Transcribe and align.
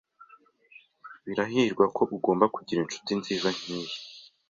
Birahirwa 1.25 1.85
ko 1.95 2.01
ugomba 2.15 2.45
kugira 2.55 2.79
inshuti 2.81 3.11
nziza 3.19 3.47
nkiyi. 3.55 3.93